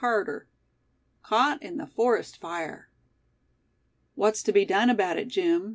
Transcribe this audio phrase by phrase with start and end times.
[0.03, 0.47] CHAPTER
[1.25, 1.29] XXV.
[1.29, 2.89] CAUGHT IN THE FOREST FIRE.
[4.15, 5.69] "What's to be done about it, Jim?"